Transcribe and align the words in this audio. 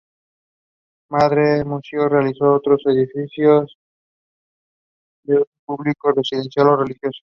Más 1.11 1.29
tarde, 1.29 1.63
Muzio 1.63 2.09
realizó 2.09 2.55
otros 2.55 2.81
edificios, 2.87 3.77
de 5.25 5.35
uso 5.35 5.45
público, 5.63 6.11
residencial 6.11 6.69
o 6.69 6.77
religioso. 6.77 7.19